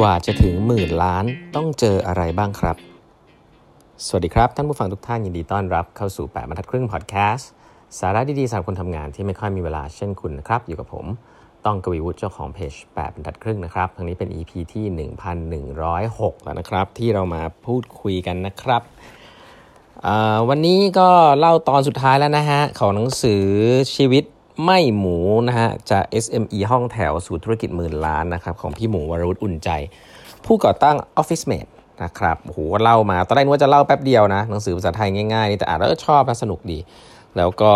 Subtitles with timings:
[0.00, 1.24] กว่าจะถึงหมื่นล้าน
[1.56, 2.76] ต้องเจออะไรบ้างครับ
[4.06, 7.50] สวัสดีครับ ท่านผู้ฟังทุกท่านยินดีต้อนรับเข้าสู่ 8บรรทัดครึ่งพอดแคสต์
[7.98, 11.06] สาระดีๆสำหรับคนทำงานที่ไม่ค่อยมีเวลาเช่นคุณนะครับ อยู่กับผม
[11.64, 14.84] ต้องกวีวุฒิเจ้าของเพจ8บรรทัดครึ่งนะครับทั้งนี้เป็น EP ที่
[15.60, 18.82] 1106 แล้วนะครับ ที่เรามาพูดคุยกันนะครับ
[20.48, 21.08] วันนี้ก็
[21.38, 23.44] เล่าตอนสุดท้ายแล้วนะฮะของหนังสือ
[23.94, 24.24] ชีวิต
[24.64, 25.18] ไม่หมู
[25.48, 29.70] นะฮะจาก SME ห้องแถวสู่ธุรกิจหมื่นล้านนะครับของพี่หมูวรุษอุ่นใจ
[30.44, 31.70] ผู้ก่อตั้ง Office Mate
[32.02, 36.78] นะครับโหเล่ามาตอนแรกนึกว่าจะเล่าแป๊บเดียวนะหนังสือภาษาไทยง่ายๆนี่แต่อ่านแล้วชอบนะสนุกดี
[37.36, 37.72] แล้วก็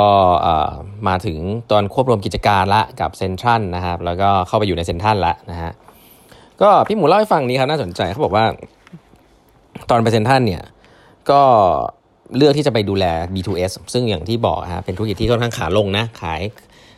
[1.08, 1.38] มาถึง
[1.70, 5.72] ตอนควบรวมกิจการละกับเซนทรัลนะครับแล้วก็เข้าไปอยู่ในเซนทรัลละนะฮะ
[6.62, 8.44] ก็พี่หมูเล่าให้ฟังนี้ครับน่าสนใจเขาบอกว่า
[9.90, 10.62] ตอนไปเซนทรัลเนี่ย
[11.30, 11.42] ก็
[12.36, 16.40] เลือกที่จะไปดูแล B2S ซึ่งอย่างที่บอกฮะเป็นธุรกิจที่ค่อนข้างขาลงนะ ขาย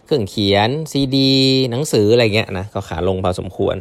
[0.04, 1.32] เครื่องเขียนซีดี
[1.70, 3.76] หนังสืออะไรเงี้ยนะก็ขาลงพอสมควร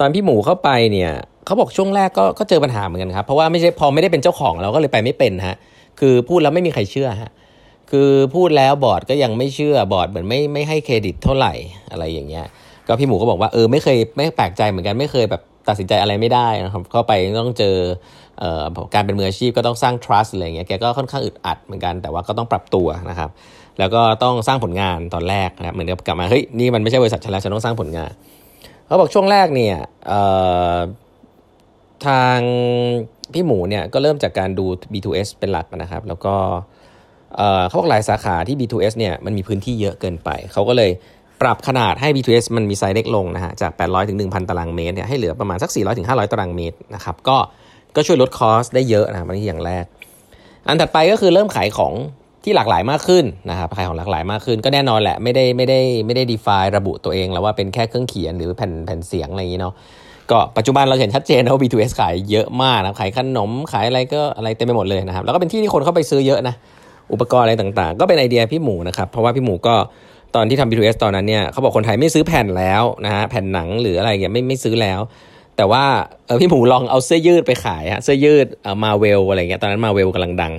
[0.00, 1.12] ตอนพี่หมูเข้าไปเนี่ย
[1.46, 5.56] เขาบอกช่วงแรกก็ก็เจอปัญหาเหมือนกันครับ เพราะว่าไม่ใช่พอไม่ได้เป็นเจ้าของเราก็เลยไปไม่เป็นฮะ
[6.00, 7.30] คือพูดแล้วไม่มีใครเชื่อฮะ
[7.90, 11.54] คือพูดแล้วบอร์ดก็ยังไม่เชื่อบอร์ดเหมือนไม่ไม่ให้เครดิตเท่าไหร่
[11.90, 12.46] อะไรอย่างเงี้ย
[12.86, 17.76] ก็พี่หมูก็บอกว่าเออไม่เคยไม่แปลกใจเหมือนกันไม่เคยแบบ ตัดสินใจอะไรไม่ได้นะครับเข้าไปต้องเจอ
[18.94, 23.30] การเป็นมืออาชีพก็ต้องสร้าง trust อะไรเงี้ยแกก็ค่อนข้างอึดอัดเหมือนกันแต่ว่าก็ต้องปรับตัวนะครับ
[23.78, 28.10] แล้วก็ต้องสร้างผลงานตอนแรกนะเหมือนกับกลับมาเฮ้ยนี่มันไม่ใช่บริษัทฉันแล้วฉันต้องสร้างผลงาน
[28.86, 29.76] เขาบอกช่วงแรกเนี่ย
[32.06, 32.38] ทาง
[33.32, 36.34] พี่หมูเนี่ยก็เริ่มจากการดู B2S เป็นหลักนะครับ แล้วก็
[37.66, 40.90] เขาบอกหลายสาขาที่ B2S เนี่ยมันมีพื้นที่เยอะเกินไป เขาก็เลย
[41.42, 47.36] ปรับขนาดให้ B2S มันมีไซส์เล็กลงนะฮะจาก 800ถึง1,000 ตารางเมตรเนี่ยให้เหลือประมาณสัก 400ถึง500 ตารางเมตรนะครับก็
[47.96, 49.84] ก็ช่วยลดคอสได้เยอะนะครับอันอย่างแรก
[50.66, 51.94] อันถัดไปก็คือเริ่มขายของ
[52.44, 59.74] ที่หลากหลายมากขึ้นนะครับขายของหลากหลายมากขึ้น ก็แน่นอนแหละไม่ได้ไม่ได้ไม่ได้ define ระบุตัวเองแล้วว่าเป็นแค่เครื่องเขียนหรือแผ่นแผ่นเสียงอะไรอย่างนี้เนาะ
[60.30, 66.54] ก็ปัจจุบันเราเห็นชัดเจนว่า B2S ขายเยอะมากนะขายขนมขายอะไรก็อะไรเต็มไปหมดเลยนะครับแล้วก็เป็นที่ที่คนเข้าไปซื้อเยอะนะ
[67.12, 69.74] อุปกรณ์อะไรต่างๆ ก็เป็นไอเดียพี่หมูนะครับเพราะว่าพี่หมูก็
[70.34, 75.00] ตอนที่ทำ B2S ตอนนั้นเนี่ยเขาบอกคนไทยไม่ซื้อแผ่นแล้วนะฮะแผ่นหนังหรืออะไรเงี้ยไม่ไม่ซื้อแล้ว
[75.56, 75.84] แต่ว่า
[76.26, 80.52] เออพี่หมูลองเอาเสื้อยืดไปขายฮะเสื้อยืดเออมาเวลอะไรเงี้ยตอนนั้นมาเวลกำลังดัง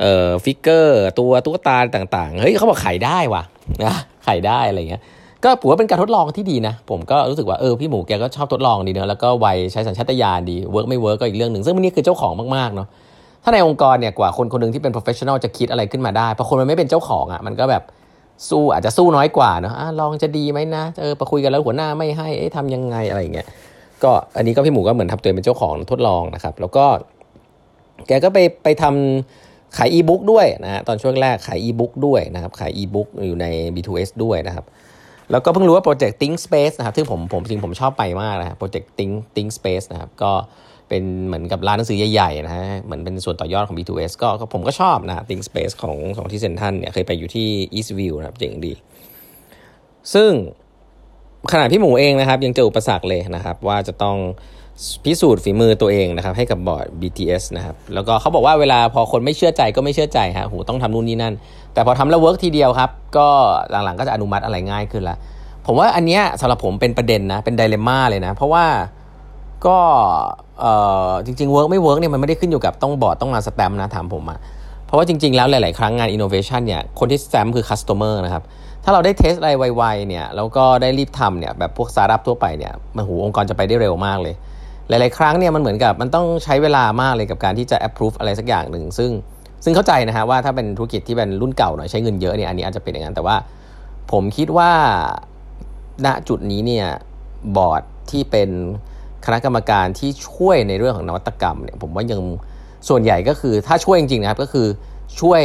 [0.00, 3.42] เอ่อ figure ตัวตุ๊กตาต่างๆเฮ้ยเขาบอกขายได้ว่ะ
[3.84, 3.94] นะ
[4.26, 5.02] ขายได้อะไรเงี้ย
[5.44, 12.88] ก็ผมว่าเป็นการทดลองที่ดีนะ ผมก็รู้สึกว่าเออพี่หมูแกก็ชอบทดลองดีเนอะแล้วก็ไวใช้สัญชาตญาณดี work ไม่ work ก็อีกเรื่องหนึ่งซึ่งมันนี่คือเจ้าของมากๆเนาะ
[13.42, 17.82] ถ้าในองค์กรเนี่ยกว่าคนคนหนึ่งที่เป็น professional จะคิดอะไรขึ้นมาได้พอคนมันไม่เป็นเจ้าของอะ่ะมันก็แบบ
[18.48, 23.46] สู้อาจจะสู้น้อยกว่าเนาะลองจะดีไหมนะเออไปคุยกันแล้วหัวหน้าไม่ให้เอ๊ะทำยังไงอะไรอย่างเงี้ย
[24.02, 26.86] ก็อันนี้ก็พี่หมูก็เหมือนทำตัวเป็นเจ้าของทดลองนะครับ แล้วก็
[28.06, 34.64] แกก็ไปไปทำขายอีบุ๊กด้วยนะฮะตอนช่วงแรกขายอีบุ๊กด้วยนะครับ ขายอีบุ๊กอยู่ใน B2S ด้วยนะครับ
[35.30, 40.32] แล้วก็เพิ่งรู้ว่าโปรเจกต์ Think Space นะครับ ซึ่งผมผมจริงผมชอบไปมากนะโปรเจกต์ Think Think Space นะครับ ก็
[40.88, 47.46] เป็นเหมือนกับร้านหนังสือใหญ่ๆนะฮะเหมือนเป็นส่วนต่อยอดของ B2S ก็ผมก็ชอบนะ Think Space ของของที่เซ็นทรัลเนี่ยเคยไปอยู่ที่
[47.78, 48.72] EastVille นะครับเจ๋งดี
[50.14, 50.30] ซึ่ง
[51.52, 54.16] ขณะพี่หมูเองนะครับ ยังเจออุปสรรคเลยนะครับ ว่าจะต้อง
[55.04, 61.34] พิสูจน์ฝีมือตัวเองนะครับ ให้กับบอร์ด BTS นะครับ แล้วก็เขาบอกว่าเวลาพอคนไม่เชื่อใจก็ไม่เชื่อใจฮะโหต้องทำนู่นนี่นั่น
[61.74, 63.28] แต่พอทำแล้ว work ทีเดียวครับ ก็
[63.70, 65.16] หลังๆก็จะอนุมัติอะไรง่ายขึ้นละ
[65.66, 68.64] ผมว่าอันเนี้ยสำหรับผมเป็นประเด็นนะเป็น dilemma เลยนะ เพราะว่า
[69.66, 69.78] ก็
[71.26, 74.38] จริงๆ work ไม่ work เนี่ยมันไม่ได้ขึ้นอยู่กับต้องบอร์ดต้องมาสแตมนะถามผมอะ
[74.86, 78.42] เพราะว่าจริง ๆ แล้วหลาย ๆ ครั้งงาน innovation เนี่ยคนที่สแตมคือ customer นะครับ
[78.84, 84.34] ถ้าเราได้ test อะไรไวๆเนี่ยแล้วก็ได้รีบทำเนี่ยแบบพวกสตาร์ทอัพทั่วไปเนี่ยมันโหองค์กรจะไปได้เร็วมากเลย
[84.88, 89.10] หลาย ๆ ครั้งเนี่ยมันเหมือนกับมันต้องใช้เวลามากเลยกับการที่จะ approve อะไรสักอย่างหนึ่งซึ่ง
[89.64, 93.36] ซึ่งเข้าใจนะฮะว่าถ้าเป็นธุรกิจที่เป็นรุ่นเก่าหน่อยใช้เงินเยอะเนี่ยอันนี้อาจจะเป็นอย่างนั้นแต่ว่า
[94.12, 94.70] ผมคิดว่า
[96.06, 96.86] ณจุดนี้เนี่ย
[97.56, 98.50] บอร์ดที่เป็น
[99.24, 102.20] คณะกรรมการที่ช่วยในเรื่องของนวัตกรรมเนี่ยผมว่ายัง
[102.88, 104.66] ส่วนใหญ่ก็คือถ้าช่วยจริงๆนะครับก็คือ
[105.20, 105.42] ช่วย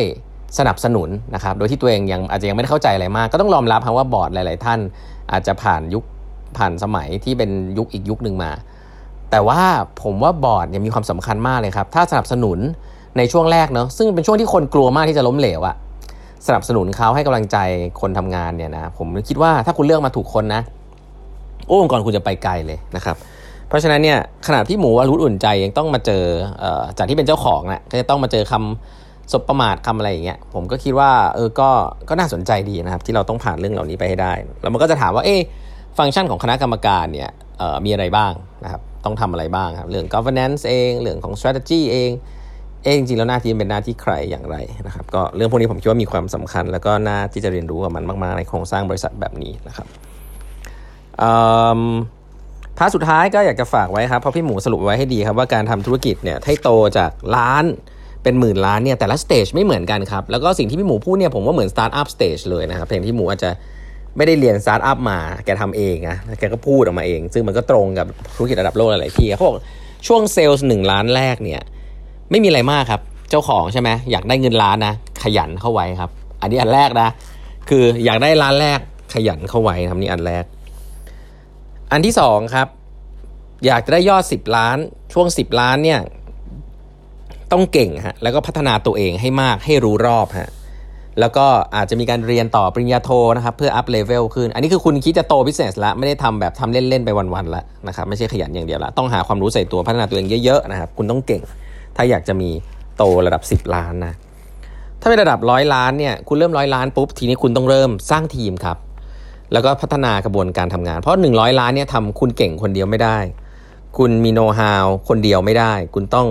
[0.59, 4.79] สนับสนุนนะครับโดยที่ตัวเองยังอาจจะยังไม่ได้เข้าใจอะไรมาก ก็ต้องยอมรับครับว่าบอร์ดหลาย ๆ ท่าน
[5.31, 6.03] อาจจะผ่านยุค
[6.57, 8.51] ผ่านสมัยที่เป็นยุคอีกยุคหนึ่งมา
[9.31, 9.61] แต่ว่า
[10.03, 12.59] ผมว่าบอร์ดเนี่ยมีความสำคัญมากเลยครับ ถ้าสนับสนุน
[13.17, 15.75] ในช่วงแรกเนาะซึ่งเป็นช่วงที่คนกลัวมากที่จะล้มเหลวอะ
[16.47, 17.57] สนับสนุนเขาให้กำลังใจ
[18.01, 20.61] คนทำงานเนี่ยนะผมคิดว่าถ้าคุณเลือกมาถูกคนนะ
[21.67, 23.15] โอ้องค์กรคุณจะไปไกลเลยนะครับ
[23.73, 26.25] เพราะฉะนั้นเนี่ยขณะที่หมูวารุอุ่นใจยังต้องมาเจอ
[26.97, 31.69] จากที่เป็นเจ้าของนะก็จะต้องมาเจอคำสบประมาทคำอะไรอย่างเงี้ยผมก็คิดว่าเออก็
[32.09, 35.35] ก็น่าสนใจดีนะครับ ที่เราต้องผ่านเรื่องเหล่านี้ไปให้ได้ แล้วมันก็จะถามว่าเอ๊
[35.97, 37.29] ฟังก์ชันของคณะกรรมการเนี่ย
[37.85, 38.31] มีอะไรบ้าง
[38.63, 42.11] นะครับต้องทำอะไรบ้างครับเรื่อง governance เองเรื่องของ strategy เอง
[42.83, 49.87] เองจริงๆแล้วหน้าที่เป็นหน้าที่ใครอย่างไรนะครับก็เรื่องพวกนี้ผมคิดว่ามีความสำคัญ แล้วก็น่าที่จะเรียนรู้กับมันมาก ๆ ในโครงสร้างบริษัทแบบนี้นะครับ
[52.77, 57.65] พาสุดท้ายก็อยากจะฝากไว้ครับเพราะพี่หมูสรุปไว้ให้ดีครับว่าการทำธุรกิจเนี่ยให้โตจากล้าน
[58.23, 63.49] เป็นหมื่นล้านเนี่ยแต่ละ stage ไม่เหมือนกันครับแล้วก็สิ่งที่พี่หมูพูดเนี่ยผมว่าเหมือน startup stage เลยนะครับเพียงพี่หมูอาจจะ
[64.17, 69.57] ไม่ได้เรียนสตาร์ทอัพมาแกทำเองนะแกก็พูดออกมาเอง ซึ่งมันก็ตรงกับธุรกิจระดับโลกหลายที่เขาบอก
[70.07, 71.61] ช่วงเซลล์หนึ่งล้านแรกเนี่ย
[72.31, 74.93] ไม่มีอะไรมากครับ เจ้าของใช่ไหมอยากได้เงินล้านนะ
[75.23, 76.09] ขยันเข้าไว้ครับ
[76.41, 77.09] อันนี้อันแรกนะ
[77.69, 78.79] คืออยากได้ล้านแรก
[79.13, 80.43] ขยันเข้าไว้ครับนี่อันแรก
[81.93, 82.67] อันที่สองครับ
[83.65, 84.77] อยากจะได้ยอดสิบล้าน
[85.13, 85.99] ช่วงสิบล้านเนี่ย
[87.51, 90.49] ต้องเก่งฮะแล้วก็พัฒนาตัวเองให้มากให้รู้รอบฮะ
[91.19, 91.45] แล้วก็
[91.75, 101.41] อาจจะมีการเรียนต่อปริญญาโทนะครับเพื่อ up level ขึ้น อันนี้คือคุณคิดจะโต business แล้วไม่ได้ทำแบบทำเล่น ๆ ไปวันๆแล้วนะครับไม่ใช่ขยันอย่างเดียวละต้องหาความรู้ใส่ตัวพัฒนาตัวเองเยอะๆนะครับคุณต้องเก่ง
[101.95, 102.49] ถ้าอยากจะมี
[102.97, 104.13] โตระดับ 10 ล้านนะ
[105.01, 108.77] ถ้าเป็นระดับร้อยล้านเนี่ยคุณเริ่มร้อยล้านปุ๊บทีนี้คุณต้องเริ่มสร้างทีมครับ
[109.53, 113.17] แล้วก็พัฒนากระบวนการทำงาน เพราะ 100 ล้านเนี่ยทำคุณเก่งคนเดียวไม่ได้
[113.97, 116.27] คุณมีโน้ตฮาวคนเดียวไม่ได้ คุณต้อง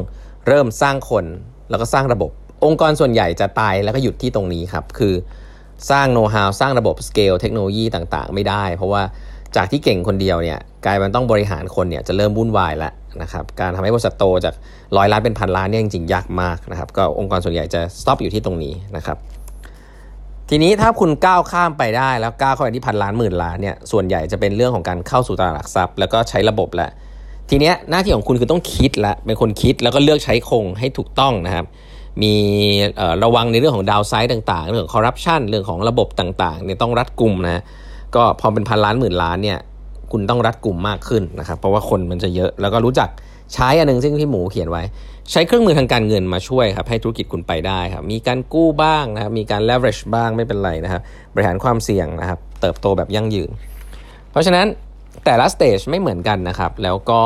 [0.47, 1.25] เริ่มสร้างคน
[1.71, 2.31] แล้วก็สร้างระบบ
[2.65, 5.15] องค์กรส่วนใหญ่จะตายแล้วก็หยุดที่ตรงนี้ครับ คือ
[5.91, 9.03] สร้างโน้ตฮาวสร้างระบบสเกลเทคโนโลยีต่างๆ ไม่ได้ เพราะว่า
[9.57, 12.93] จากที่เก่งคนเดียวเนี่ยกลายเป็นต้องบริหารคนเนี่ยจะเริ่มวุ่นวายแล้ว
[13.23, 14.55] นะครับการทำให้บริษัทโตจาก
[14.97, 19.17] ร้อยล้านเป็นพันล้านเนี่ยจริงๆยากมากนะครับก็องค์กรส่วนใหญ่จะ stop อยู่ที่ตรงนี้นะครับ
[20.49, 26.91] ทีนี้ถ้าคุณก้าวข้ามไปได้แล้วก้าวเข้าไปที่พันล้านหมื่นล้านเนี่ยส่วนใหญ่จะเป็นเรื่องของการเข้าสู่ตลาดหลักทรัพย์ แล้วก็ใช้ระบบแล้ว
[27.51, 31.67] ทีเนี้ยหน้าที่ของคุณคือต้องคิดละเป็นคนคิดแล้วก็เลือกใช้คนให้ถูกต้องนะครับ
[32.23, 32.35] มี
[33.25, 37.63] ระวังในเรื่องของ downside ต่างๆ เรื่องของคอร์รัปชันเรื่องของระบบต่างๆเนี่ยต้องรัดกลุ่มนะ
[38.15, 39.59] ก็พอเป็นพันล้านหมื่นล้านเนี่ย
[40.13, 43.09] คุณต้องรัดกลุ่มมากขึ้นนะครับ เพราะว่าคนมันจะเยอะแล้วก็รู้จัก
[43.55, 44.83] ใช้อันนึงซึ่งพี่หมูเขียนไว้
[45.31, 51.01] ใช้เครื่องมือทางการเงินมาช่วยครับให้ธุรกิจคุณไปได้ครับมีการกู้บ้างนะครับมีการ leverage บ้างไม่เป็นไรนะครับ
[51.35, 53.51] บริหารความเสี่ยงนะครับเติบโตแบบยั่งยืน
[54.31, 54.67] เพราะฉะนั้น
[55.25, 57.23] แต่ละ stage ไม่เหมือนกันนะครับ แล้วก็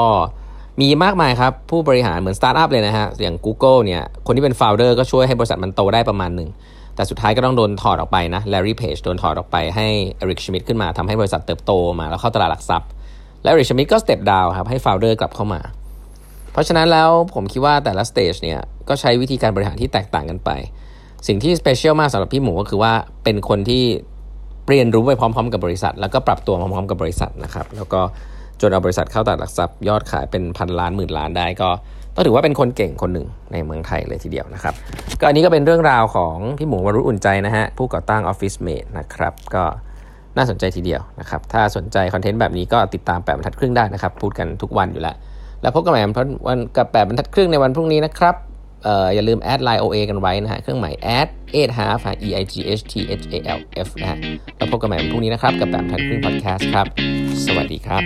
[0.80, 6.48] มีมากมายครับ ผู้บริหารเหมือนสตาร์ทอัพเลยนะฮะอย่าง Google เนี่ยคนที่เป็น founder ก็ช่วยให้บริษัทมันโตได้ประมาณหนึ่ง
[6.96, 9.86] แต่สุดท้ายก็ต้องโดนถอดออกไปนะ Larry Page โดนถอดออกไปให้
[10.18, 12.88] Eric Schmidt ขึ้นมาทำให้บริษัทเติบโตมาแล้วเข้าตลาดหลักทรัพย์
[13.42, 15.60] และ Eric Schmidt ก็ step down ครับให้ founder กลับเข้ามา
[16.56, 20.50] เพราะฉะนั้นแล้วผมคิดว่าแต่ละ stage เนี่ยก็ใช้วิธีการบริหารที่แตกต่างกันไป
[21.26, 22.92] สิ่งที่ special มากสำหรับพี่หมูก็คือว่า
[23.24, 23.84] เป็นคนที่
[24.68, 28.00] เรียนรู้ไปพร้อม ๆ กับบริษัท แล้วก็ปรับตัวพร้อมๆ กับบริษัทนะครับแล้วก็
[28.60, 31.68] จนเอาบริษัทเข้าตลาดหลักทรัพย์ยอดขายเป็นพันล้านหมื่นล้านได้ก็
[32.14, 34.74] ต้องถือว่าเป็นคนเก่งคนหนึ่งในเมืองไทยเลยทีเดียวนะครับ
[35.20, 39.64] ก็อันนี้ก็เป็นเรื่องราวของพี่หมูวรวุฒิ อุ่นใจนะฮะผู้ก่อตั้ง OfficeMate นะครับก็
[40.36, 45.16] น่าสนใจทีเดียวนะครับถ้าสนใจคอนเทนต์แบบนี้ก็ติดตามแปดบรรทัดครึ่งได้นะครับพูดกันทุกวันอยู่แล้ว
[45.62, 46.00] แล้วพบกันใหม่
[46.46, 48.34] วันกับแปดบรรทัดครึ่งในวันพรุ่งนี้นะครับ
[48.84, 53.10] เอ่ออย่าลืมแอดไลน์ OA กันไว้นะฮะ เครื่องหมายแอด e i g h t half e i g h t h
[53.36, 54.18] a l f นะฮะ
[54.56, 56.86] แล้วพบกันใหม่วันพรุ่งนี้นะครับ กับแปดบรรทัดครึ่งพอดแคสต์ครับ
[57.46, 58.02] สวัสดีครับ